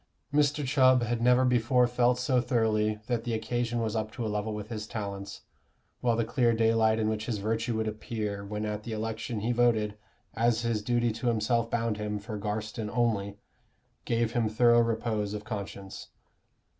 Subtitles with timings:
[0.33, 0.65] Mr.
[0.65, 4.51] Chubb had never before felt so thoroughly that the occasion was up to a level
[4.51, 5.41] with his talents,
[5.99, 9.51] while the clear daylight in which his virtue would appear when at the election he
[9.51, 9.95] voted,
[10.33, 13.37] as his duty to himself bound him, for Garstin only,
[14.03, 16.07] gave him thorough repose of conscience.